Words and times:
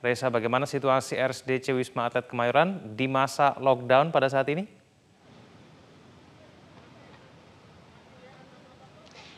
Reza, 0.00 0.32
bagaimana 0.32 0.64
situasi 0.64 1.12
RSDC 1.12 1.76
Wisma 1.76 2.08
Atlet 2.08 2.24
Kemayoran 2.24 2.96
di 2.96 3.04
masa 3.04 3.52
lockdown 3.60 4.08
pada 4.08 4.32
saat 4.32 4.48
ini? 4.48 4.64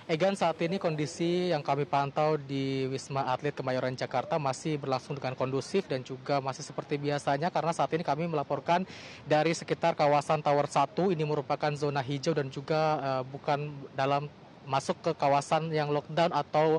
Egan 0.07 0.39
saat 0.39 0.55
ini 0.63 0.79
kondisi 0.79 1.51
yang 1.51 1.67
kami 1.67 1.83
pantau 1.83 2.39
di 2.39 2.87
Wisma 2.87 3.27
Atlet 3.35 3.59
Kemayoran 3.59 3.99
Jakarta 3.99 4.39
masih 4.39 4.79
berlangsung 4.79 5.19
dengan 5.19 5.35
kondusif 5.35 5.83
dan 5.91 6.07
juga 6.07 6.39
masih 6.39 6.63
seperti 6.63 6.95
biasanya 6.95 7.51
karena 7.51 7.75
saat 7.75 7.91
ini 7.99 8.07
kami 8.07 8.31
melaporkan 8.31 8.87
dari 9.27 9.59
sekitar 9.59 9.99
kawasan 9.99 10.47
Tower 10.47 10.71
1 10.71 10.95
ini 11.11 11.27
merupakan 11.27 11.75
zona 11.75 11.99
hijau 12.07 12.39
dan 12.39 12.47
juga 12.47 13.03
uh, 13.03 13.23
bukan 13.27 13.75
dalam 13.99 14.31
masuk 14.63 14.95
ke 15.03 15.11
kawasan 15.19 15.75
yang 15.75 15.91
lockdown 15.91 16.31
atau 16.31 16.79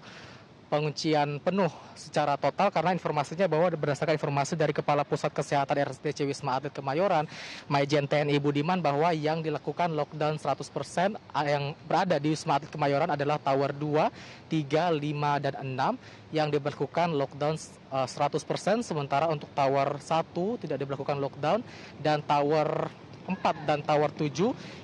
penguncian 0.73 1.37
penuh 1.37 1.69
secara 1.93 2.33
total 2.33 2.73
karena 2.73 2.97
informasinya 2.97 3.45
bahwa 3.45 3.69
berdasarkan 3.77 4.17
informasi 4.17 4.57
dari 4.57 4.73
Kepala 4.73 5.05
Pusat 5.05 5.29
Kesehatan 5.29 5.85
RSDC 5.85 6.25
Wisma 6.25 6.57
Atlet 6.57 6.73
Kemayoran, 6.73 7.29
Maijen 7.69 8.09
TNI 8.09 8.41
Budiman 8.41 8.81
bahwa 8.81 9.13
yang 9.13 9.45
dilakukan 9.45 9.93
lockdown 9.93 10.41
100% 10.41 11.13
yang 11.45 11.77
berada 11.85 12.17
di 12.17 12.33
Wisma 12.33 12.57
Atlet 12.57 12.73
Kemayoran 12.73 13.13
adalah 13.13 13.37
Tower 13.37 13.69
2, 13.69 14.09
3, 14.49 14.89
5, 14.97 15.45
dan 15.45 15.53
6 15.61 16.33
yang 16.33 16.49
diberlakukan 16.49 17.13
lockdown 17.13 17.53
100% 17.93 18.81
sementara 18.81 19.29
untuk 19.29 19.53
Tower 19.53 20.01
1 20.01 20.33
tidak 20.65 20.77
diberlakukan 20.81 21.21
lockdown 21.21 21.61
dan 22.01 22.25
Tower 22.25 22.89
4 23.25 23.67
dan 23.67 23.79
Tower 23.81 24.11
7 24.11 24.31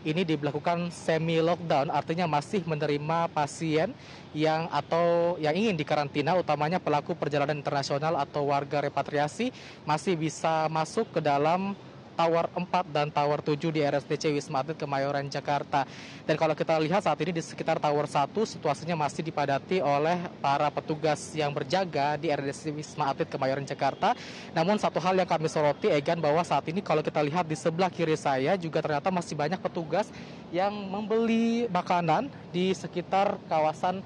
ini 0.08 0.22
diberlakukan 0.24 0.92
semi 0.92 1.40
lockdown 1.44 1.92
artinya 1.92 2.26
masih 2.26 2.64
menerima 2.64 3.28
pasien 3.32 3.92
yang 4.32 4.70
atau 4.70 5.36
yang 5.42 5.58
ingin 5.58 5.76
dikarantina 5.76 6.38
utamanya 6.38 6.78
pelaku 6.78 7.18
perjalanan 7.18 7.58
internasional 7.58 8.16
atau 8.20 8.48
warga 8.50 8.86
repatriasi 8.86 9.50
masih 9.84 10.14
bisa 10.16 10.70
masuk 10.70 11.10
ke 11.10 11.20
dalam 11.20 11.74
Tower 12.20 12.52
4 12.52 12.92
dan 12.92 13.08
Tower 13.08 13.40
7 13.40 13.72
di 13.72 13.80
RSDC 13.80 14.36
Wisma 14.36 14.60
Atlet 14.60 14.76
Kemayoran 14.76 15.32
Jakarta. 15.32 15.88
Dan 16.28 16.36
kalau 16.36 16.52
kita 16.52 16.76
lihat 16.76 17.08
saat 17.08 17.16
ini 17.24 17.32
di 17.32 17.40
sekitar 17.40 17.80
Tower 17.80 18.04
1 18.04 18.36
situasinya 18.44 19.00
masih 19.00 19.24
dipadati 19.24 19.80
oleh 19.80 20.20
para 20.44 20.68
petugas 20.68 21.32
yang 21.32 21.56
berjaga 21.56 22.20
di 22.20 22.28
RSDC 22.28 22.76
Wisma 22.76 23.16
Atlet 23.16 23.32
Kemayoran 23.32 23.64
Jakarta. 23.64 24.20
Namun 24.52 24.76
satu 24.76 25.00
hal 25.00 25.16
yang 25.16 25.32
kami 25.32 25.48
soroti 25.48 25.88
Egan 25.88 26.20
bahwa 26.20 26.44
saat 26.44 26.68
ini 26.68 26.84
kalau 26.84 27.00
kita 27.00 27.24
lihat 27.24 27.48
di 27.48 27.56
sebelah 27.56 27.88
kiri 27.88 28.20
saya 28.20 28.60
juga 28.60 28.84
ternyata 28.84 29.08
masih 29.08 29.40
banyak 29.40 29.64
petugas 29.64 30.12
yang 30.52 30.76
membeli 30.76 31.72
makanan 31.72 32.28
di 32.52 32.76
sekitar 32.76 33.40
kawasan 33.48 34.04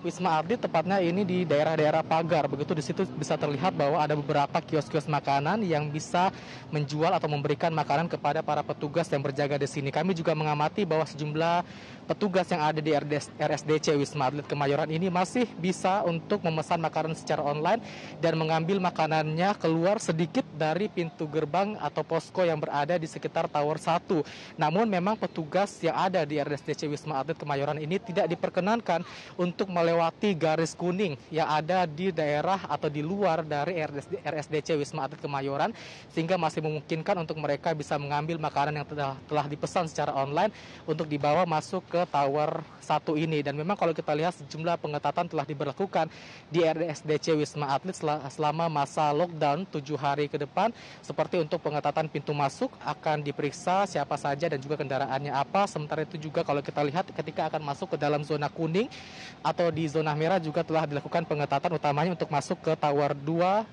Wisma 0.00 0.40
Atlet 0.40 0.56
tepatnya 0.56 0.96
ini 1.04 1.28
di 1.28 1.38
daerah-daerah 1.44 2.00
pagar. 2.00 2.48
Begitu 2.48 2.72
di 2.72 2.80
situ 2.80 3.04
bisa 3.20 3.36
terlihat 3.36 3.76
bahwa 3.76 4.00
ada 4.00 4.16
beberapa 4.16 4.56
kios-kios 4.64 5.04
makanan 5.04 5.60
yang 5.60 5.92
bisa 5.92 6.32
menjual 6.72 7.12
atau 7.12 7.28
memberikan 7.28 7.68
makanan 7.68 8.08
kepada 8.08 8.40
para 8.40 8.64
petugas 8.64 9.12
yang 9.12 9.20
berjaga 9.20 9.60
di 9.60 9.68
sini. 9.68 9.92
Kami 9.92 10.16
juga 10.16 10.32
mengamati 10.32 10.88
bahwa 10.88 11.04
sejumlah 11.04 11.68
petugas 12.08 12.48
yang 12.48 12.64
ada 12.64 12.80
di 12.80 12.96
RSDC 13.36 13.92
Wisma 14.00 14.32
Atlet 14.32 14.48
Kemayoran 14.48 14.88
ini 14.88 15.12
masih 15.12 15.44
bisa 15.60 16.00
untuk 16.08 16.40
memesan 16.48 16.80
makanan 16.80 17.12
secara 17.12 17.44
online 17.44 17.84
dan 18.24 18.40
mengambil 18.40 18.80
makanannya 18.80 19.52
keluar 19.60 20.00
sedikit 20.00 20.48
dari 20.56 20.88
pintu 20.88 21.28
gerbang 21.28 21.76
atau 21.76 22.00
posko 22.00 22.40
yang 22.40 22.56
berada 22.56 22.96
di 22.96 23.04
sekitar 23.04 23.52
Tower 23.52 23.76
1. 23.76 24.56
Namun 24.56 24.88
memang 24.88 25.20
petugas 25.20 25.76
yang 25.84 25.92
ada 25.92 26.24
di 26.24 26.40
RSDC 26.40 26.88
Wisma 26.88 27.20
Atlet 27.20 27.36
Kemayoran 27.36 27.76
ini 27.76 28.00
tidak 28.00 28.32
diperkenankan 28.32 29.04
untuk 29.36 29.68
melewati 29.68 29.89
melewati 29.90 30.38
garis 30.38 30.70
kuning 30.78 31.18
yang 31.34 31.50
ada 31.50 31.82
di 31.82 32.14
daerah 32.14 32.62
atau 32.70 32.86
di 32.86 33.02
luar 33.02 33.42
dari 33.42 33.82
RSDC 34.22 34.78
Wisma 34.78 35.10
Atlet 35.10 35.18
Kemayoran 35.18 35.74
sehingga 36.14 36.38
masih 36.38 36.62
memungkinkan 36.62 37.18
untuk 37.18 37.42
mereka 37.42 37.74
bisa 37.74 37.98
mengambil 37.98 38.38
makanan 38.38 38.78
yang 38.78 38.86
telah, 38.86 39.18
telah 39.26 39.46
dipesan 39.50 39.90
secara 39.90 40.14
online 40.14 40.54
untuk 40.86 41.10
dibawa 41.10 41.42
masuk 41.42 41.82
ke 41.90 42.06
tower 42.06 42.62
satu 42.78 43.18
ini. 43.18 43.42
Dan 43.42 43.58
memang 43.58 43.74
kalau 43.74 43.90
kita 43.90 44.14
lihat 44.14 44.38
sejumlah 44.38 44.78
pengetatan 44.78 45.26
telah 45.26 45.42
diberlakukan 45.42 46.06
di 46.46 46.62
RSDC 46.62 47.34
Wisma 47.34 47.74
Atlet 47.74 47.98
selama 48.30 48.70
masa 48.70 49.10
lockdown 49.10 49.66
tujuh 49.74 49.98
hari 49.98 50.30
ke 50.30 50.38
depan. 50.38 50.70
Seperti 51.02 51.42
untuk 51.42 51.58
pengetatan 51.66 52.06
pintu 52.06 52.30
masuk 52.30 52.70
akan 52.86 53.26
diperiksa 53.26 53.90
siapa 53.90 54.14
saja 54.14 54.46
dan 54.46 54.62
juga 54.62 54.78
kendaraannya 54.78 55.34
apa. 55.34 55.66
Sementara 55.66 56.06
itu 56.06 56.14
juga 56.14 56.46
kalau 56.46 56.62
kita 56.62 56.78
lihat 56.86 57.10
ketika 57.10 57.50
akan 57.50 57.66
masuk 57.66 57.94
ke 57.94 57.96
dalam 57.98 58.22
zona 58.22 58.46
kuning 58.46 58.86
atau 59.42 59.72
di 59.72 59.79
di 59.80 59.88
zona 59.88 60.12
merah 60.12 60.36
juga 60.36 60.60
telah 60.60 60.84
dilakukan 60.84 61.24
pengetatan 61.24 61.72
utamanya 61.72 62.12
untuk 62.12 62.28
masuk 62.28 62.60
ke 62.60 62.76
tower 62.76 63.16
2, 63.16 63.64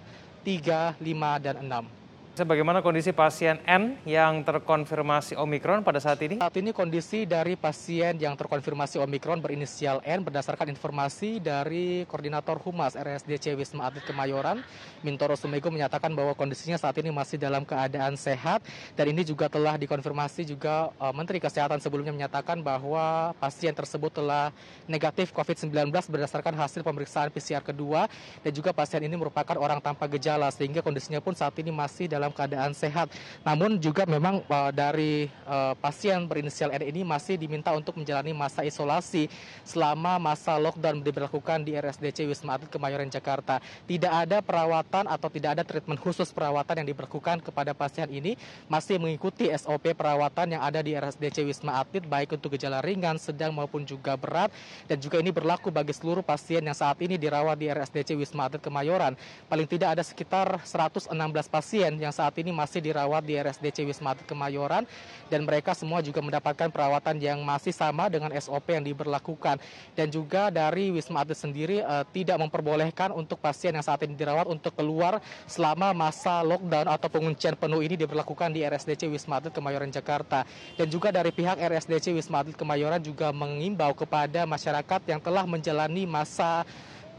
3, 0.47 0.95
5, 0.95 1.43
dan 1.43 1.55
6. 1.59 1.96
Bagaimana 2.37 2.85
kondisi 2.85 3.09
pasien 3.09 3.57
N 3.65 3.97
yang 4.05 4.45
terkonfirmasi 4.45 5.33
Omikron 5.41 5.81
pada 5.81 5.97
saat 5.97 6.21
ini? 6.21 6.37
Saat 6.37 6.53
ini 6.61 6.69
kondisi 6.69 7.25
dari 7.25 7.57
pasien 7.57 8.13
yang 8.21 8.37
terkonfirmasi 8.37 9.01
Omikron 9.01 9.41
berinisial 9.41 10.05
N 10.05 10.21
berdasarkan 10.21 10.69
informasi 10.69 11.41
dari 11.41 12.05
Koordinator 12.05 12.61
Humas 12.61 12.93
RSDC 12.93 13.57
Wisma 13.57 13.89
Atlet 13.89 14.05
Kemayoran, 14.05 14.61
Mintoro 15.01 15.33
Sumego 15.33 15.73
menyatakan 15.73 16.13
bahwa 16.13 16.37
kondisinya 16.37 16.77
saat 16.77 16.93
ini 17.01 17.09
masih 17.09 17.41
dalam 17.41 17.65
keadaan 17.65 18.13
sehat 18.13 18.61
dan 18.93 19.09
ini 19.09 19.25
juga 19.25 19.49
telah 19.49 19.73
dikonfirmasi 19.73 20.45
juga 20.45 20.93
uh, 21.01 21.09
Menteri 21.09 21.41
Kesehatan 21.41 21.81
sebelumnya 21.81 22.13
menyatakan 22.13 22.61
bahwa 22.61 23.33
pasien 23.41 23.73
tersebut 23.73 24.13
telah 24.13 24.53
negatif 24.85 25.33
COVID-19 25.33 25.89
berdasarkan 25.89 26.53
hasil 26.53 26.85
pemeriksaan 26.85 27.33
PCR 27.33 27.65
kedua 27.65 28.05
dan 28.45 28.51
juga 28.53 28.69
pasien 28.77 29.01
ini 29.01 29.17
merupakan 29.17 29.57
orang 29.57 29.81
tanpa 29.81 30.05
gejala 30.05 30.53
sehingga 30.53 30.85
kondisinya 30.85 31.17
pun 31.17 31.33
saat 31.33 31.57
ini 31.57 31.73
masih 31.73 32.05
dalam 32.05 32.26
dalam 32.27 32.35
keadaan 32.35 32.75
sehat. 32.75 33.07
Namun 33.47 33.79
juga 33.79 34.03
memang 34.03 34.43
uh, 34.43 34.71
dari 34.75 35.31
uh, 35.47 35.71
pasien 35.79 36.27
berinisial 36.27 36.75
N 36.75 36.83
ini 36.83 37.07
masih 37.07 37.39
diminta 37.39 37.71
untuk 37.71 37.95
menjalani 37.95 38.35
masa 38.35 38.67
isolasi 38.67 39.31
selama 39.63 40.19
masa 40.19 40.59
lockdown 40.59 40.99
diberlakukan 40.99 41.63
di 41.63 41.79
RSDC 41.79 42.27
Wisma 42.27 42.59
Atlet 42.59 42.67
Kemayoran 42.67 43.07
Jakarta. 43.07 43.63
Tidak 43.87 44.11
ada 44.11 44.43
perawatan 44.43 45.07
atau 45.07 45.31
tidak 45.31 45.55
ada 45.55 45.63
treatment 45.63 46.03
khusus 46.03 46.27
perawatan 46.35 46.83
yang 46.83 46.87
diberlakukan 46.91 47.39
kepada 47.39 47.71
pasien 47.71 48.11
ini 48.11 48.35
masih 48.67 48.99
mengikuti 48.99 49.47
SOP 49.55 49.95
perawatan 49.95 50.59
yang 50.59 50.61
ada 50.67 50.83
di 50.83 50.91
RSDC 50.91 51.47
Wisma 51.47 51.79
Atlet 51.79 52.03
baik 52.03 52.35
untuk 52.35 52.59
gejala 52.59 52.83
ringan, 52.83 53.15
sedang 53.15 53.55
maupun 53.55 53.87
juga 53.87 54.19
berat 54.19 54.51
dan 54.91 54.99
juga 54.99 55.23
ini 55.23 55.31
berlaku 55.31 55.71
bagi 55.71 55.95
seluruh 55.95 56.25
pasien 56.25 56.59
yang 56.59 56.75
saat 56.75 56.99
ini 56.99 57.15
dirawat 57.15 57.55
di 57.55 57.71
RSDC 57.71 58.19
Wisma 58.19 58.51
Atlet 58.51 58.59
Kemayoran. 58.59 59.15
Paling 59.47 59.69
tidak 59.69 59.95
ada 59.95 60.03
sekitar 60.03 60.59
116 60.65 61.13
pasien 61.47 61.93
yang 62.01 62.09
saat 62.17 62.33
ini 62.41 62.49
masih 62.49 62.81
dirawat 62.81 63.21
di 63.21 63.37
RSDC 63.37 63.85
Wisma 63.85 64.17
Atlet 64.17 64.25
Kemayoran 64.25 64.89
dan 65.29 65.45
mereka 65.45 65.77
semua 65.77 66.01
juga 66.01 66.17
mendapatkan 66.25 66.73
perawatan 66.73 67.21
yang 67.21 67.37
masih 67.45 67.69
sama 67.69 68.09
dengan 68.09 68.33
SOP 68.33 68.73
yang 68.73 68.81
diberlakukan. 68.81 69.61
Dan 69.93 70.09
juga 70.09 70.49
dari 70.49 70.89
Wisma 70.89 71.21
Atlet 71.21 71.37
sendiri 71.37 71.77
uh, 71.85 72.01
tidak 72.09 72.41
memperbolehkan 72.41 73.13
untuk 73.13 73.37
pasien 73.37 73.77
yang 73.77 73.85
saat 73.85 74.01
ini 74.01 74.17
dirawat 74.17 74.49
untuk 74.49 74.73
keluar 74.73 75.21
selama 75.45 75.93
masa 75.93 76.41
lockdown 76.41 76.89
atau 76.89 77.07
penguncian 77.13 77.53
penuh 77.53 77.85
ini 77.85 77.93
diberlakukan 77.93 78.49
di 78.49 78.65
RSDC 78.65 79.05
Wisma 79.13 79.37
Atlet 79.37 79.53
Kemayoran 79.53 79.93
Jakarta. 79.93 80.41
Dan 80.73 80.89
juga 80.89 81.13
dari 81.13 81.29
pihak 81.29 81.61
RSDC 81.61 82.17
Wisma 82.17 82.41
Atlet 82.41 82.57
Kemayoran 82.57 82.99
juga 83.03 83.29
mengimbau 83.29 83.93
kepada 83.93 84.49
masyarakat 84.49 85.01
yang 85.05 85.21
telah 85.21 85.45
menjalani 85.45 86.09
masa 86.09 86.65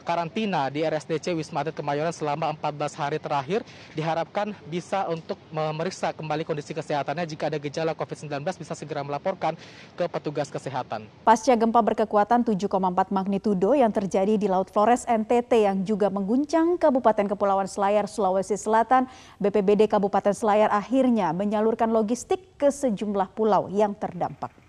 karantina 0.08 0.72
di 0.72 0.80
RSDC 0.80 1.36
Wisma 1.36 1.60
Atlet 1.60 1.76
Kemayoran 1.76 2.16
selama 2.16 2.48
14 2.56 2.96
hari 2.96 3.20
terakhir 3.20 3.60
diharapkan 3.92 4.56
bisa 4.64 5.04
untuk 5.04 5.36
memeriksa 5.52 6.16
kembali 6.16 6.48
kondisi 6.48 6.72
kesehatannya 6.72 7.28
jika 7.28 7.52
ada 7.52 7.60
gejala 7.60 7.92
COVID-19 7.92 8.40
bisa 8.56 8.72
segera 8.72 9.04
melaporkan 9.04 9.52
ke 10.00 10.08
petugas 10.08 10.48
kesehatan. 10.48 11.04
Pasca 11.28 11.52
gempa 11.52 11.84
berkekuatan 11.84 12.40
7,4 12.40 13.12
magnitudo 13.12 13.76
yang 13.76 13.92
terjadi 13.92 14.40
di 14.40 14.48
Laut 14.48 14.72
Flores 14.72 15.04
NTT 15.04 15.68
yang 15.68 15.84
juga 15.84 16.08
mengguncang 16.08 16.80
Kabupaten 16.80 17.28
Kepulauan 17.28 17.68
Selayar, 17.68 18.08
Sulawesi 18.08 18.56
Selatan, 18.56 19.04
BPBD 19.36 19.92
Kabupaten 19.92 20.32
Selayar 20.32 20.72
akhirnya 20.72 21.36
menyalurkan 21.36 21.92
logistik 21.92 22.40
ke 22.56 22.72
sejumlah 22.72 23.28
pulau 23.36 23.68
yang 23.68 23.92
terdampak. 23.92 24.67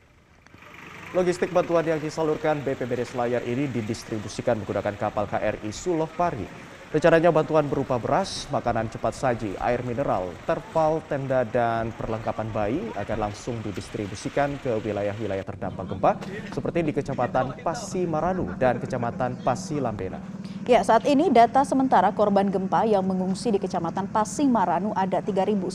Logistik 1.10 1.50
bantuan 1.50 1.82
yang 1.82 1.98
disalurkan 1.98 2.62
BPBD 2.62 3.02
Selayar 3.02 3.42
ini 3.42 3.66
didistribusikan 3.66 4.62
menggunakan 4.62 4.94
kapal 4.94 5.26
KRI 5.26 5.74
Suloh 5.74 6.06
Pari. 6.06 6.46
Rencananya 6.94 7.34
bantuan 7.34 7.66
berupa 7.66 7.98
beras, 7.98 8.46
makanan 8.54 8.94
cepat 8.94 9.18
saji, 9.18 9.58
air 9.58 9.82
mineral, 9.82 10.30
terpal, 10.46 11.02
tenda, 11.10 11.42
dan 11.50 11.90
perlengkapan 11.98 12.54
bayi 12.54 12.82
akan 12.94 13.26
langsung 13.26 13.58
didistribusikan 13.66 14.54
ke 14.62 14.70
wilayah-wilayah 14.86 15.42
terdampak 15.42 15.90
gempa 15.90 16.12
seperti 16.54 16.86
di 16.86 16.94
Kecamatan 16.94 17.58
Pasi 17.66 18.06
Maranu 18.06 18.46
dan 18.62 18.78
Kecamatan 18.78 19.42
Pasi 19.42 19.82
Lambena. 19.82 20.39
Ya, 20.70 20.86
saat 20.86 21.02
ini 21.10 21.34
data 21.34 21.66
sementara 21.66 22.14
korban 22.14 22.46
gempa 22.46 22.86
yang 22.86 23.02
mengungsi 23.02 23.50
di 23.50 23.58
Kecamatan 23.58 24.06
Pasi 24.06 24.46
Maranu 24.46 24.94
ada 24.94 25.18
3.900 25.18 25.66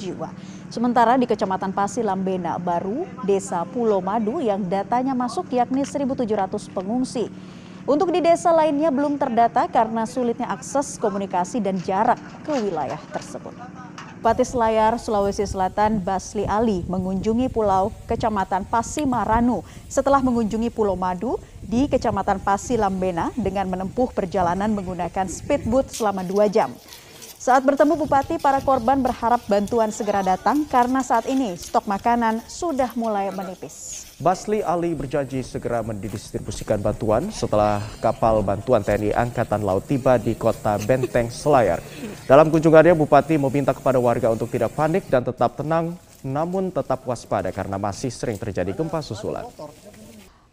jiwa. 0.00 0.32
Sementara 0.72 1.20
di 1.20 1.28
Kecamatan 1.28 1.68
Pasi 1.76 2.00
Lambena 2.00 2.56
baru 2.56 3.04
Desa 3.28 3.60
Pulau 3.68 4.00
Madu 4.00 4.40
yang 4.40 4.64
datanya 4.64 5.12
masuk 5.12 5.52
yakni 5.52 5.84
1.700 5.84 6.48
pengungsi. 6.72 7.28
Untuk 7.84 8.08
di 8.08 8.24
desa 8.24 8.56
lainnya 8.56 8.88
belum 8.88 9.20
terdata 9.20 9.68
karena 9.68 10.08
sulitnya 10.08 10.48
akses 10.48 10.96
komunikasi 10.96 11.60
dan 11.60 11.76
jarak 11.84 12.16
ke 12.48 12.56
wilayah 12.56 13.04
tersebut. 13.12 13.52
Bupati 14.22 14.46
Selayar, 14.46 15.02
Sulawesi 15.02 15.42
Selatan, 15.42 15.98
Basli 15.98 16.46
Ali 16.46 16.86
mengunjungi 16.86 17.50
Pulau 17.50 17.90
Kecamatan 18.06 18.62
Pasimaranu 18.64 19.66
setelah 19.90 20.22
mengunjungi 20.22 20.70
Pulau 20.70 20.94
Madu 20.94 21.42
di 21.72 21.88
Kecamatan 21.88 22.44
Pasilambena 22.44 23.32
dengan 23.32 23.64
menempuh 23.72 24.12
perjalanan 24.12 24.68
menggunakan 24.76 25.24
speedboat 25.24 25.88
selama 25.88 26.20
dua 26.20 26.44
jam. 26.52 26.76
Saat 27.42 27.66
bertemu 27.66 27.98
Bupati, 27.98 28.38
para 28.38 28.62
korban 28.62 29.02
berharap 29.02 29.42
bantuan 29.50 29.90
segera 29.90 30.22
datang 30.22 30.62
karena 30.68 31.02
saat 31.02 31.26
ini 31.26 31.58
stok 31.58 31.90
makanan 31.90 32.38
sudah 32.46 32.94
mulai 32.94 33.34
menipis. 33.34 34.06
Basli 34.22 34.62
Ali 34.62 34.94
berjanji 34.94 35.42
segera 35.42 35.82
mendistribusikan 35.82 36.78
bantuan 36.78 37.34
setelah 37.34 37.82
kapal 37.98 38.46
bantuan 38.46 38.86
TNI 38.86 39.10
Angkatan 39.18 39.66
Laut 39.66 39.82
tiba 39.82 40.22
di 40.22 40.38
kota 40.38 40.78
Benteng 40.86 41.34
Selayar. 41.34 41.82
Dalam 42.30 42.46
kunjungannya, 42.46 42.94
Bupati 42.94 43.34
meminta 43.34 43.74
kepada 43.74 43.98
warga 43.98 44.30
untuk 44.30 44.46
tidak 44.46 44.78
panik 44.78 45.10
dan 45.10 45.26
tetap 45.26 45.58
tenang, 45.58 45.98
namun 46.22 46.70
tetap 46.70 47.02
waspada 47.02 47.50
karena 47.50 47.74
masih 47.74 48.14
sering 48.14 48.38
terjadi 48.38 48.70
gempa 48.70 49.02
susulan. 49.02 49.42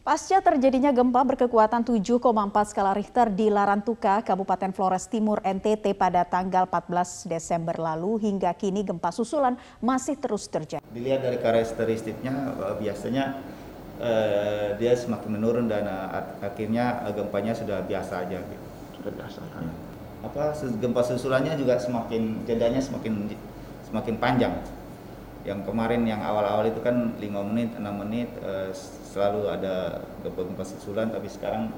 Pasca 0.09 0.41
terjadinya 0.41 0.89
gempa 0.89 1.21
berkekuatan 1.21 1.85
7,4 1.85 2.17
skala 2.65 2.97
Richter 2.97 3.29
di 3.29 3.45
Larantuka, 3.53 4.25
Kabupaten 4.25 4.73
Flores 4.73 5.05
Timur, 5.05 5.37
NTT 5.45 5.93
pada 5.93 6.25
tanggal 6.25 6.65
14 6.65 7.29
Desember 7.29 7.77
lalu 7.77 8.17
hingga 8.17 8.49
kini 8.57 8.81
gempa 8.81 9.13
susulan 9.13 9.53
masih 9.77 10.17
terus 10.17 10.49
terjadi. 10.49 10.81
Dilihat 10.89 11.21
dari 11.21 11.37
karakteristiknya 11.37 12.57
biasanya 12.81 13.37
eh, 14.01 14.73
dia 14.81 14.97
semakin 14.97 15.29
menurun 15.29 15.69
dan 15.69 15.85
uh, 15.85 16.41
akhirnya 16.41 17.05
uh, 17.05 17.13
gempanya 17.13 17.53
sudah 17.53 17.85
biasa 17.85 18.25
aja 18.25 18.41
gitu. 18.41 18.65
Sudah 18.97 19.13
biasa 19.13 19.45
kan. 19.53 19.61
Ya. 19.61 19.73
Apa 20.25 20.57
gempa 20.81 21.05
susulannya 21.05 21.53
juga 21.53 21.77
semakin 21.77 22.49
jedanya 22.49 22.81
semakin 22.81 23.29
semakin 23.85 24.17
panjang. 24.17 24.57
Yang 25.47 25.71
kemarin 25.71 26.03
yang 26.03 26.19
awal-awal 26.19 26.67
itu 26.67 26.83
kan 26.83 27.15
5 27.15 27.49
menit, 27.51 27.69
6 27.79 28.01
menit 28.03 28.29
uh, 28.43 28.69
selalu 29.09 29.47
ada 29.49 30.03
gempa-gempa 30.21 30.63
susulan 30.67 31.07
tapi 31.09 31.31
sekarang 31.31 31.71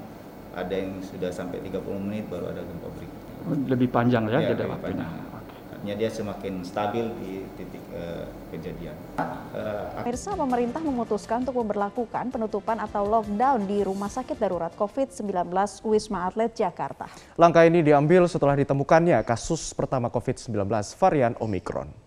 ada 0.52 0.74
yang 0.74 1.00
sudah 1.00 1.32
sampai 1.32 1.64
30 1.64 1.80
menit 2.02 2.28
baru 2.28 2.52
ada 2.52 2.60
gempa 2.60 2.88
berikutnya. 2.92 3.32
Oh, 3.42 3.58
lebih 3.66 3.88
panjang 3.88 4.28
ya, 4.28 4.38
ya 4.38 4.48
jeda 4.54 4.66
waktunya. 4.68 5.06
Panjang. 5.06 5.32
Artinya 5.82 5.98
dia 5.98 6.10
semakin 6.14 6.54
stabil 6.62 7.10
di 7.18 7.42
titik 7.58 7.82
uh, 7.90 8.22
kejadian. 8.54 8.94
Uh, 9.18 10.06
Pemirsa, 10.06 10.30
pemerintah 10.38 10.78
memutuskan 10.78 11.42
untuk 11.42 11.58
memperlakukan 11.58 12.30
penutupan 12.30 12.78
atau 12.78 13.02
lockdown 13.02 13.66
di 13.66 13.82
Rumah 13.82 14.06
Sakit 14.06 14.38
Darurat 14.38 14.70
COVID-19 14.78 15.50
Wisma 15.82 16.30
Atlet 16.30 16.54
Jakarta. 16.54 17.10
Langkah 17.34 17.66
ini 17.66 17.82
diambil 17.82 18.30
setelah 18.30 18.54
ditemukannya 18.54 19.26
kasus 19.26 19.74
pertama 19.74 20.06
COVID-19 20.06 20.70
varian 21.02 21.34
Omikron. 21.42 22.01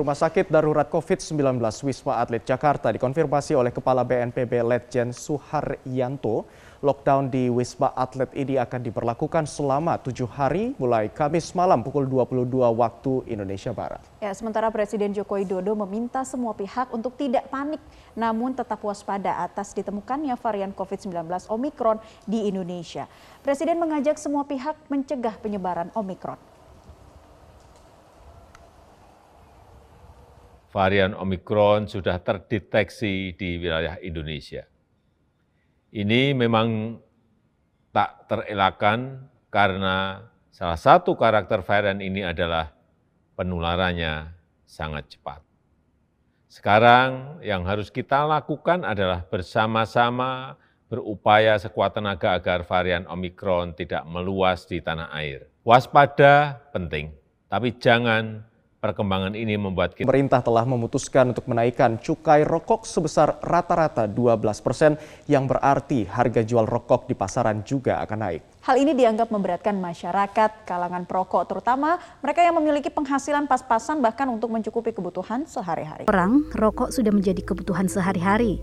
Rumah 0.00 0.16
Sakit 0.16 0.48
Darurat 0.48 0.88
COVID-19 0.88 1.60
Wisma 1.84 2.24
Atlet 2.24 2.40
Jakarta 2.48 2.88
dikonfirmasi 2.88 3.52
oleh 3.52 3.68
Kepala 3.68 4.00
BNPB 4.00 4.64
Letjen 4.64 5.12
Suharyanto 5.12 6.48
Lockdown 6.80 7.28
di 7.28 7.52
Wisma 7.52 7.92
Atlet 7.92 8.32
ini 8.32 8.56
akan 8.56 8.80
diberlakukan 8.88 9.44
selama 9.44 10.00
tujuh 10.00 10.24
hari 10.32 10.72
mulai 10.80 11.12
Kamis 11.12 11.52
malam 11.52 11.84
pukul 11.84 12.08
22 12.08 12.72
waktu 12.72 13.12
Indonesia 13.36 13.76
Barat. 13.76 14.00
Ya, 14.24 14.32
sementara 14.32 14.72
Presiden 14.72 15.12
Joko 15.12 15.36
Widodo 15.36 15.76
meminta 15.84 16.24
semua 16.24 16.56
pihak 16.56 16.88
untuk 16.88 17.12
tidak 17.20 17.52
panik 17.52 17.78
namun 18.16 18.56
tetap 18.56 18.80
waspada 18.80 19.44
atas 19.44 19.76
ditemukannya 19.76 20.32
varian 20.40 20.72
COVID-19 20.72 21.52
Omikron 21.52 22.00
di 22.24 22.48
Indonesia. 22.48 23.04
Presiden 23.44 23.76
mengajak 23.76 24.16
semua 24.16 24.48
pihak 24.48 24.74
mencegah 24.88 25.36
penyebaran 25.36 25.92
Omikron. 25.92 26.51
Varian 30.72 31.12
Omikron 31.12 31.84
sudah 31.84 32.16
terdeteksi 32.16 33.36
di 33.36 33.60
wilayah 33.60 34.00
Indonesia 34.00 34.64
ini 35.92 36.32
memang 36.32 36.96
tak 37.92 38.24
terelakkan 38.24 39.28
karena 39.52 40.24
salah 40.48 40.80
satu 40.80 41.12
karakter 41.12 41.60
varian 41.60 42.00
ini 42.00 42.24
adalah 42.24 42.72
penularannya 43.36 44.32
sangat 44.64 45.12
cepat. 45.12 45.44
Sekarang 46.48 47.40
yang 47.44 47.64
harus 47.68 47.92
kita 47.92 48.24
lakukan 48.24 48.88
adalah 48.88 49.24
bersama-sama 49.28 50.56
berupaya 50.88 51.56
sekuat 51.60 51.96
tenaga 51.96 52.36
agar 52.36 52.64
varian 52.64 53.04
Omikron 53.08 53.76
tidak 53.76 54.04
meluas 54.08 54.64
di 54.64 54.80
tanah 54.80 55.12
air. 55.12 55.48
Waspada 55.64 56.60
penting, 56.72 57.12
tapi 57.52 57.72
jangan 57.76 58.44
Perkembangan 58.82 59.38
ini 59.38 59.54
membuat 59.54 59.94
kita... 59.94 60.10
Pemerintah 60.10 60.42
telah 60.42 60.66
memutuskan 60.66 61.30
untuk 61.30 61.46
menaikkan 61.46 62.02
cukai 62.02 62.42
rokok 62.42 62.82
sebesar 62.82 63.38
rata-rata 63.38 64.10
12 64.10 64.42
persen 64.58 64.98
yang 65.30 65.46
berarti 65.46 66.02
harga 66.02 66.42
jual 66.42 66.66
rokok 66.66 67.06
di 67.06 67.14
pasaran 67.14 67.62
juga 67.62 68.02
akan 68.02 68.18
naik. 68.18 68.42
Hal 68.66 68.82
ini 68.82 68.98
dianggap 68.98 69.30
memberatkan 69.30 69.78
masyarakat, 69.78 70.66
kalangan 70.66 71.06
perokok 71.06 71.46
terutama 71.46 72.02
mereka 72.26 72.42
yang 72.42 72.58
memiliki 72.58 72.90
penghasilan 72.90 73.46
pas-pasan 73.46 74.02
bahkan 74.02 74.26
untuk 74.26 74.50
mencukupi 74.50 74.90
kebutuhan 74.90 75.46
sehari-hari. 75.46 76.10
Orang, 76.10 76.50
rokok 76.50 76.90
sudah 76.90 77.14
menjadi 77.14 77.38
kebutuhan 77.38 77.86
sehari-hari. 77.86 78.58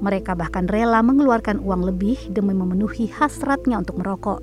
Mereka 0.00 0.40
bahkan 0.40 0.64
rela 0.64 1.04
mengeluarkan 1.04 1.60
uang 1.60 1.84
lebih 1.84 2.16
demi 2.32 2.56
memenuhi 2.56 3.12
hasratnya 3.12 3.76
untuk 3.76 4.00
merokok. 4.00 4.40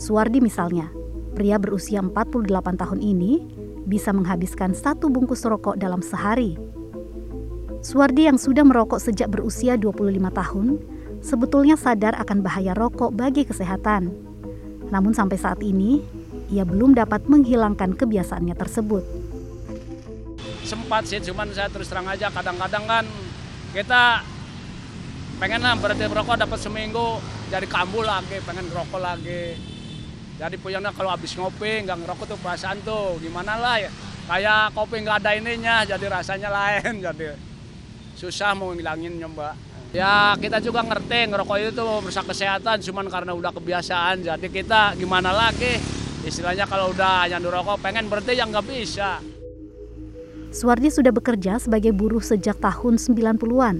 Suwardi 0.00 0.40
misalnya, 0.40 0.88
pria 1.36 1.60
berusia 1.60 2.00
48 2.00 2.80
tahun 2.80 3.04
ini 3.04 3.60
bisa 3.84 4.10
menghabiskan 4.10 4.72
satu 4.72 5.12
bungkus 5.12 5.44
rokok 5.44 5.76
dalam 5.76 6.00
sehari. 6.00 6.56
Suwardi 7.84 8.24
yang 8.24 8.40
sudah 8.40 8.64
merokok 8.64 8.96
sejak 8.96 9.28
berusia 9.28 9.76
25 9.76 10.32
tahun, 10.32 10.66
sebetulnya 11.20 11.76
sadar 11.76 12.16
akan 12.16 12.40
bahaya 12.40 12.72
rokok 12.72 13.12
bagi 13.12 13.44
kesehatan. 13.44 14.08
Namun 14.88 15.12
sampai 15.12 15.36
saat 15.36 15.60
ini, 15.60 16.00
ia 16.48 16.64
belum 16.64 16.96
dapat 16.96 17.28
menghilangkan 17.28 17.92
kebiasaannya 17.92 18.56
tersebut. 18.56 19.04
Sempat 20.64 21.04
sih, 21.04 21.20
cuman 21.20 21.52
saya 21.52 21.68
terus 21.68 21.92
terang 21.92 22.08
aja 22.08 22.32
kadang-kadang 22.32 22.88
kan 22.88 23.04
kita 23.76 24.24
pengen 25.36 25.60
lah 25.60 25.76
berhenti 25.76 26.08
merokok 26.08 26.40
dapat 26.40 26.56
seminggu 26.56 27.20
jadi 27.52 27.68
kambuh 27.68 28.00
lagi, 28.00 28.40
pengen 28.48 28.64
rokok 28.72 29.00
lagi 29.02 29.73
jadi 30.34 30.56
puyangnya 30.58 30.90
kalau 30.90 31.14
habis 31.14 31.30
ngopi 31.38 31.86
nggak 31.86 31.94
ngerokok 32.02 32.26
tuh 32.34 32.38
perasaan 32.42 32.82
tuh 32.82 33.22
gimana 33.22 33.54
lah 33.54 33.78
ya. 33.78 33.90
Kayak 34.24 34.72
kopi 34.72 35.04
nggak 35.04 35.16
ada 35.20 35.30
ininya 35.36 35.76
jadi 35.84 36.06
rasanya 36.10 36.48
lain 36.50 36.98
jadi 37.06 37.38
susah 38.18 38.56
mau 38.58 38.74
ngilangin 38.74 39.14
mbak. 39.20 39.54
Ya 39.94 40.34
kita 40.34 40.58
juga 40.58 40.82
ngerti 40.82 41.30
ngerokok 41.30 41.56
itu 41.62 41.70
tuh 41.70 42.02
merusak 42.02 42.26
kesehatan 42.26 42.82
cuman 42.82 43.06
karena 43.06 43.30
udah 43.30 43.54
kebiasaan 43.54 44.26
jadi 44.26 44.46
kita 44.50 44.98
gimana 44.98 45.30
lagi 45.30 45.78
istilahnya 46.26 46.66
kalau 46.66 46.90
udah 46.90 47.30
nyandu 47.30 47.54
rokok 47.54 47.78
pengen 47.78 48.10
berhenti 48.10 48.34
yang 48.34 48.50
nggak 48.50 48.66
bisa. 48.66 49.22
Suwardi 50.50 50.90
sudah 50.90 51.10
bekerja 51.14 51.62
sebagai 51.62 51.94
buruh 51.94 52.22
sejak 52.22 52.58
tahun 52.58 52.98
90-an. 52.98 53.76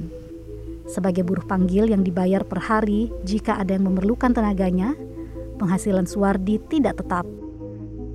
Sebagai 0.90 1.22
buruh 1.22 1.46
panggil 1.46 1.86
yang 1.90 2.02
dibayar 2.02 2.42
per 2.42 2.60
hari 2.62 3.10
jika 3.22 3.56
ada 3.56 3.78
yang 3.78 3.86
memerlukan 3.88 4.34
tenaganya, 4.34 4.92
penghasilan 5.56 6.04
Suwardi 6.04 6.58
tidak 6.68 7.00
tetap. 7.00 7.24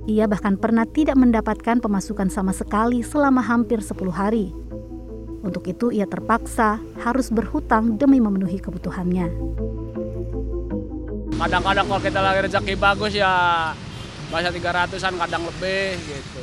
Ia 0.08 0.24
bahkan 0.26 0.56
pernah 0.56 0.88
tidak 0.88 1.16
mendapatkan 1.16 1.78
pemasukan 1.78 2.32
sama 2.32 2.50
sekali 2.56 3.04
selama 3.04 3.44
hampir 3.44 3.78
10 3.84 3.96
hari. 4.10 4.52
Untuk 5.40 5.64
itu 5.68 5.88
ia 5.88 6.04
terpaksa 6.04 6.80
harus 7.00 7.32
berhutang 7.32 7.96
demi 7.96 8.20
memenuhi 8.20 8.60
kebutuhannya. 8.60 9.28
Kadang-kadang 11.40 11.88
kalau 11.88 12.02
kita 12.04 12.20
lagi 12.20 12.40
rezeki 12.44 12.74
bagus 12.76 13.16
ya 13.16 13.32
bahasa 14.28 14.52
300-an 14.52 15.14
kadang 15.16 15.42
lebih 15.48 15.96
gitu. 16.04 16.42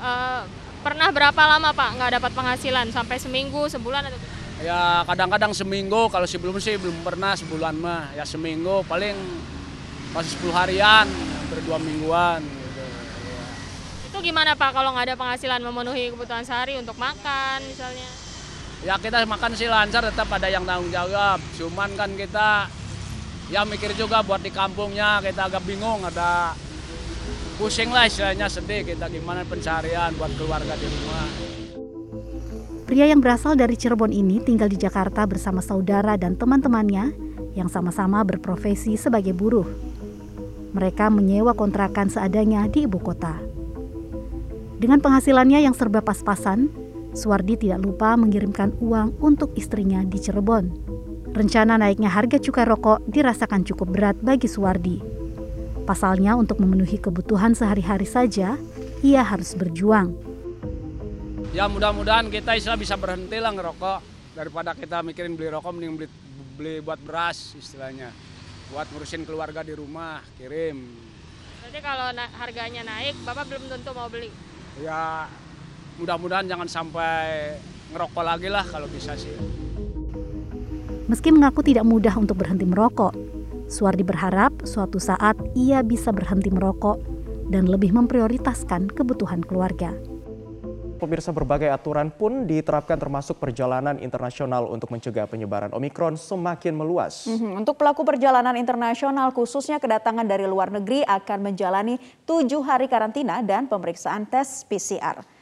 Uh, 0.00 0.48
pernah 0.80 1.12
berapa 1.12 1.42
lama 1.44 1.76
Pak 1.76 1.88
nggak 2.00 2.10
dapat 2.16 2.32
penghasilan? 2.32 2.88
Sampai 2.88 3.20
seminggu, 3.20 3.68
sebulan 3.68 4.08
atau 4.08 4.29
Ya 4.60 5.00
kadang-kadang 5.08 5.56
seminggu, 5.56 6.12
kalau 6.12 6.28
sebelum 6.28 6.60
sih 6.60 6.76
belum 6.76 7.00
pernah 7.00 7.32
sebulan 7.32 7.74
mah. 7.80 8.12
Ya 8.12 8.28
seminggu 8.28 8.84
paling 8.84 9.16
masih 10.12 10.36
10 10.36 10.52
harian, 10.52 11.06
hampir 11.08 11.64
dua 11.64 11.80
mingguan. 11.80 12.44
Gitu. 12.44 12.82
Ya. 12.84 13.44
Itu 14.12 14.18
gimana 14.20 14.52
Pak 14.52 14.76
kalau 14.76 14.92
nggak 14.92 15.06
ada 15.08 15.16
penghasilan 15.16 15.64
memenuhi 15.64 16.12
kebutuhan 16.12 16.44
sehari 16.44 16.76
untuk 16.76 17.00
makan 17.00 17.64
misalnya? 17.64 18.08
Ya 18.84 19.00
kita 19.00 19.24
makan 19.24 19.52
sih 19.56 19.68
lancar 19.68 20.04
tetap 20.04 20.28
ada 20.28 20.48
yang 20.52 20.68
tanggung 20.68 20.92
jawab. 20.92 21.40
Cuman 21.56 21.96
kan 21.96 22.12
kita 22.16 22.68
ya 23.48 23.64
mikir 23.64 23.96
juga 23.96 24.20
buat 24.20 24.44
di 24.44 24.52
kampungnya 24.52 25.24
kita 25.24 25.48
agak 25.48 25.64
bingung 25.64 26.04
ada 26.06 26.54
pusing 27.56 27.92
lah 27.92 28.08
istilahnya 28.08 28.46
sedih 28.46 28.86
kita 28.86 29.08
gimana 29.08 29.44
pencarian 29.44 30.12
buat 30.20 30.32
keluarga 30.36 30.76
di 30.76 30.84
rumah. 30.84 31.59
Pria 32.90 33.06
yang 33.06 33.22
berasal 33.22 33.54
dari 33.54 33.78
Cirebon 33.78 34.10
ini 34.10 34.42
tinggal 34.42 34.66
di 34.66 34.74
Jakarta 34.74 35.22
bersama 35.22 35.62
saudara 35.62 36.18
dan 36.18 36.34
teman-temannya 36.34 37.14
yang 37.54 37.70
sama-sama 37.70 38.26
berprofesi 38.26 38.98
sebagai 38.98 39.30
buruh. 39.30 39.62
Mereka 40.74 41.06
menyewa 41.06 41.54
kontrakan 41.54 42.10
seadanya 42.10 42.66
di 42.66 42.90
ibu 42.90 42.98
kota. 42.98 43.38
Dengan 44.82 44.98
penghasilannya 44.98 45.62
yang 45.62 45.70
serba 45.70 46.02
pas-pasan, 46.02 46.66
Suwardi 47.14 47.62
tidak 47.62 47.86
lupa 47.86 48.18
mengirimkan 48.18 48.74
uang 48.82 49.22
untuk 49.22 49.54
istrinya 49.54 50.02
di 50.02 50.18
Cirebon. 50.18 50.74
Rencana 51.30 51.78
naiknya 51.78 52.10
harga 52.10 52.42
cukai 52.42 52.66
rokok 52.66 53.06
dirasakan 53.06 53.62
cukup 53.70 53.86
berat 53.86 54.18
bagi 54.18 54.50
Suwardi. 54.50 54.98
Pasalnya 55.86 56.34
untuk 56.34 56.58
memenuhi 56.58 56.98
kebutuhan 56.98 57.54
sehari-hari 57.54 58.10
saja, 58.10 58.58
ia 59.06 59.22
harus 59.22 59.54
berjuang. 59.54 60.29
Ya 61.50 61.66
mudah-mudahan 61.66 62.30
kita 62.30 62.54
istilah 62.54 62.78
bisa 62.78 62.94
berhenti 62.94 63.34
lah 63.42 63.50
ngerokok 63.50 63.98
daripada 64.38 64.70
kita 64.70 65.02
mikirin 65.02 65.34
beli 65.34 65.50
rokok 65.50 65.74
mending 65.74 65.98
beli, 65.98 66.08
beli 66.54 66.74
buat 66.78 67.02
beras 67.02 67.58
istilahnya 67.58 68.14
buat 68.70 68.86
ngurusin 68.94 69.26
keluarga 69.26 69.66
di 69.66 69.74
rumah 69.74 70.22
kirim. 70.38 70.78
Berarti 71.58 71.80
kalau 71.82 72.14
na 72.14 72.30
harganya 72.38 72.86
naik, 72.86 73.18
Bapak 73.26 73.50
belum 73.50 73.66
tentu 73.66 73.90
mau 73.90 74.06
beli. 74.06 74.30
Ya 74.78 75.26
mudah-mudahan 75.98 76.46
jangan 76.46 76.70
sampai 76.70 77.58
ngerokok 77.90 78.22
lagi 78.22 78.46
lah 78.46 78.62
kalau 78.70 78.86
bisa 78.86 79.18
sih. 79.18 79.34
Meski 81.10 81.34
mengaku 81.34 81.66
tidak 81.66 81.82
mudah 81.82 82.14
untuk 82.14 82.38
berhenti 82.38 82.62
merokok, 82.62 83.10
Suwardi 83.66 84.06
berharap 84.06 84.54
suatu 84.62 85.02
saat 85.02 85.34
ia 85.58 85.82
bisa 85.82 86.14
berhenti 86.14 86.54
merokok 86.54 87.02
dan 87.50 87.66
lebih 87.66 87.90
memprioritaskan 87.90 88.94
kebutuhan 88.94 89.42
keluarga. 89.42 90.09
Pemirsa 91.00 91.32
berbagai 91.32 91.72
aturan 91.72 92.12
pun 92.12 92.44
diterapkan 92.44 93.00
termasuk 93.00 93.40
perjalanan 93.40 93.96
internasional 93.96 94.68
untuk 94.68 94.92
mencegah 94.92 95.24
penyebaran 95.24 95.72
Omikron 95.72 96.20
semakin 96.20 96.76
meluas. 96.76 97.24
Mhm, 97.24 97.56
Untuk 97.64 97.80
pelaku 97.80 98.04
perjalanan 98.04 98.52
internasional 98.60 99.32
khususnya 99.32 99.80
kedatangan 99.80 100.28
dari 100.28 100.44
luar 100.44 100.68
negeri 100.68 101.00
akan 101.08 101.38
menjalani 101.40 101.96
tujuh 102.28 102.60
hari 102.60 102.84
karantina 102.84 103.40
dan 103.40 103.64
pemeriksaan 103.64 104.28
tes 104.28 104.68
PCR. 104.68 105.39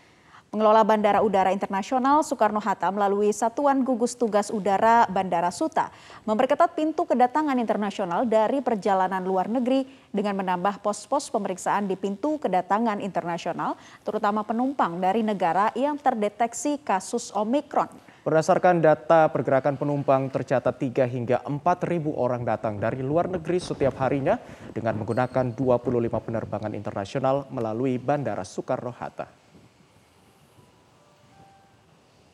Pengelola 0.49 0.81
Bandara 0.81 1.21
Udara 1.21 1.53
Internasional 1.53 2.25
Soekarno-Hatta 2.25 2.89
melalui 2.89 3.29
Satuan 3.37 3.85
Gugus 3.85 4.17
Tugas 4.17 4.49
Udara 4.49 5.05
Bandara 5.05 5.53
Suta 5.53 5.93
memperketat 6.25 6.73
pintu 6.73 7.05
kedatangan 7.05 7.61
internasional 7.61 8.25
dari 8.25 8.65
perjalanan 8.65 9.21
luar 9.21 9.53
negeri 9.53 9.85
dengan 10.09 10.41
menambah 10.41 10.81
pos-pos 10.81 11.29
pemeriksaan 11.29 11.85
di 11.85 12.01
pintu 12.01 12.41
kedatangan 12.41 12.97
internasional, 13.05 13.77
terutama 14.01 14.41
penumpang 14.41 14.97
dari 14.97 15.21
negara 15.21 15.69
yang 15.77 16.01
terdeteksi 16.01 16.81
kasus 16.81 17.29
Omikron. 17.37 17.93
Berdasarkan 18.25 18.81
data 18.81 19.29
pergerakan 19.29 19.77
penumpang 19.77 20.33
tercatat 20.33 20.81
3 20.81 21.05
hingga 21.13 21.45
4 21.45 21.61
ribu 21.93 22.17
orang 22.17 22.49
datang 22.49 22.81
dari 22.81 23.05
luar 23.05 23.29
negeri 23.29 23.61
setiap 23.61 24.01
harinya 24.01 24.41
dengan 24.73 24.97
menggunakan 24.97 25.53
25 25.53 26.09
penerbangan 26.25 26.73
internasional 26.73 27.45
melalui 27.53 28.01
Bandara 28.01 28.49
Soekarno-Hatta. 28.49 29.38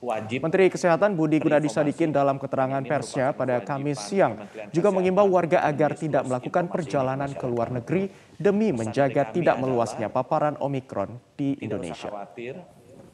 Wajib 0.05 0.45
Menteri 0.45 0.69
Kesehatan 0.69 1.17
Budi 1.17 1.41
Gunadi 1.41 1.73
Sadikin 1.73 2.13
dalam 2.13 2.37
keterangan 2.37 2.85
persnya 2.85 3.33
pada 3.33 3.65
Kamis 3.65 3.99
siang 4.05 4.45
juga 4.69 4.93
mengimbau 4.93 5.27
warga 5.33 5.65
agar 5.65 5.97
tidak 5.97 6.29
melakukan 6.29 6.69
perjalanan 6.69 7.33
ke 7.33 7.47
luar 7.49 7.73
negeri 7.73 8.13
demi 8.37 8.71
menjaga 8.71 9.33
tidak 9.33 9.57
meluasnya 9.57 10.13
paparan 10.13 10.61
Omikron 10.61 11.17
di 11.35 11.57
tidak 11.57 11.65
Indonesia. 11.65 12.11
khawatir, 12.13 12.55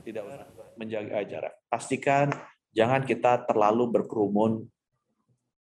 tidak 0.03 0.23
usah 0.27 0.47
menjaga 0.75 1.19
jarak. 1.29 1.55
Pastikan 1.71 2.33
jangan 2.75 3.07
kita 3.07 3.47
terlalu 3.47 4.01
berkerumun 4.01 4.65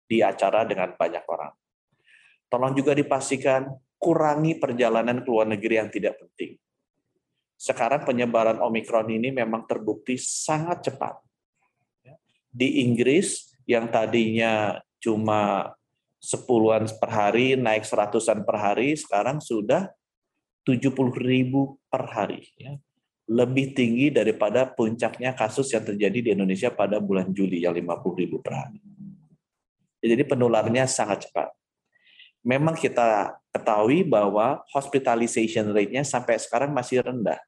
di 0.07 0.23
acara 0.23 0.63
dengan 0.63 0.95
banyak 0.95 1.25
orang. 1.27 1.53
Tolong 2.47 2.73
juga 2.79 2.95
dipastikan 2.95 3.67
kurangi 3.99 4.55
perjalanan 4.61 5.25
ke 5.25 5.29
luar 5.29 5.51
negeri 5.51 5.83
yang 5.83 5.91
tidak 5.91 6.21
penting. 6.23 6.55
Sekarang 7.57 8.05
penyebaran 8.05 8.61
Omikron 8.61 9.09
ini 9.09 9.33
memang 9.33 9.65
terbukti 9.65 10.21
sangat 10.21 10.93
cepat. 10.93 11.17
Di 12.53 12.85
Inggris 12.85 13.53
yang 13.69 13.89
tadinya 13.93 14.81
cuma 15.01 15.73
sepuluhan 16.21 16.89
per 16.97 17.11
hari, 17.13 17.57
naik 17.57 17.85
seratusan 17.85 18.45
per 18.49 18.57
hari, 18.57 18.97
sekarang 18.97 19.45
sudah 19.45 19.93
70 20.65 21.13
ribu 21.21 21.77
per 21.87 22.09
hari. 22.11 22.49
ya. 22.57 22.77
Lebih 23.27 23.75
tinggi 23.75 24.09
daripada 24.11 24.67
puncaknya 24.71 25.35
kasus 25.35 25.71
yang 25.75 25.83
terjadi 25.83 26.19
di 26.23 26.31
Indonesia 26.33 26.71
pada 26.71 27.03
bulan 27.03 27.31
Juli 27.35 27.63
yang 27.63 27.75
50 27.75 28.21
ribu 28.23 28.39
per 28.43 28.55
hari. 28.55 28.79
Jadi 30.03 30.23
penularannya 30.23 30.87
sangat 30.87 31.27
cepat. 31.27 31.51
Memang 32.47 32.79
kita 32.79 33.35
ketahui 33.51 34.07
bahwa 34.07 34.63
hospitalization 34.71 35.75
rate-nya 35.75 36.07
sampai 36.07 36.39
sekarang 36.39 36.71
masih 36.71 37.03
rendah. 37.03 37.43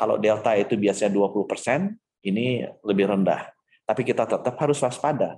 Kalau 0.00 0.16
Delta 0.16 0.56
itu 0.56 0.72
biasanya 0.80 1.12
20%, 1.12 1.92
ini 2.24 2.64
lebih 2.80 3.12
rendah. 3.12 3.52
Tapi 3.84 4.02
kita 4.08 4.24
tetap 4.24 4.56
harus 4.56 4.80
waspada. 4.80 5.36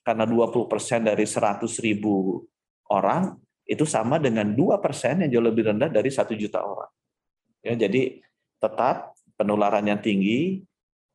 Karena 0.00 0.24
20% 0.24 1.04
dari 1.04 1.28
100 1.28 1.62
ribu 1.84 2.42
orang 2.90 3.36
itu 3.68 3.86
sama 3.86 4.18
dengan 4.18 4.48
2% 4.48 5.22
yang 5.22 5.30
jauh 5.30 5.44
lebih 5.44 5.70
rendah 5.70 5.92
dari 5.92 6.10
1 6.10 6.34
juta 6.34 6.64
orang. 6.64 6.90
Ya, 7.62 7.78
jadi 7.78 8.18
tetap 8.58 9.14
penularan 9.38 9.86
yang 9.86 10.02
tinggi 10.02 10.64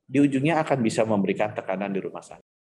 di 0.08 0.18
ujungnya 0.24 0.64
akan 0.64 0.80
bisa 0.80 1.04
memberikan 1.04 1.52
tekanan 1.52 1.92
di 1.92 2.00
rumah 2.00 2.24
sakit. 2.24 2.57